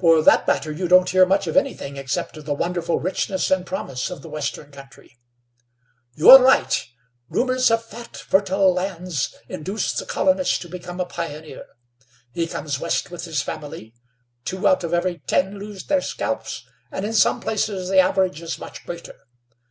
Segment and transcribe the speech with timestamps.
[0.00, 3.66] "For that matter, you don't hear much of anything, except of the wonderful richness and
[3.66, 5.18] promise of the western country."
[6.14, 6.86] "You're right.
[7.28, 11.66] Rumors of fat, fertile lands induce the colonist to become a pioneer.
[12.32, 13.92] He comes west with his family;
[14.46, 18.58] two out of every ten lose their scalps, and in some places the average is
[18.58, 19.16] much greater.